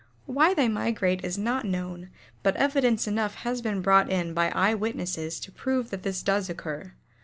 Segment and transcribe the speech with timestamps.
[0.25, 2.09] ]Why they migrate is not known
[2.41, 6.49] but evidence enough has been brought in by eye witnesses to prove that this does
[6.49, 6.93] occur.